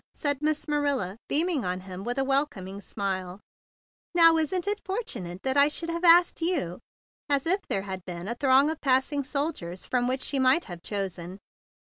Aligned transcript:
said 0.15 0.41
Miss 0.41 0.65
Ma¬ 0.65 0.83
nila, 0.83 1.15
beaming 1.27 1.63
on 1.63 1.81
him 1.81 2.03
with 2.03 2.17
a 2.17 2.23
welcom¬ 2.23 2.67
ing 2.67 2.81
smile. 2.81 3.39
"Now 4.15 4.37
isn't 4.37 4.65
it 4.67 4.81
fortunate 4.83 5.45
I 5.45 5.67
should 5.67 5.91
have 5.91 6.03
asked 6.03 6.41
you?" 6.41 6.79
as 7.29 7.45
if 7.45 7.61
there 7.67 7.83
had 7.83 8.03
been 8.03 8.27
a 8.27 8.33
throng 8.33 8.71
of 8.71 8.81
passing 8.81 9.23
soldiers 9.23 9.85
from 9.85 10.07
which 10.07 10.23
she 10.23 10.39
might 10.39 10.65
have 10.65 10.81
chosen. 10.81 11.37